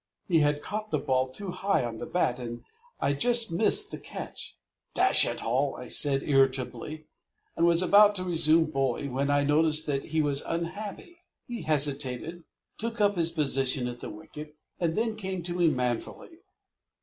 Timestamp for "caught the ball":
0.63-1.27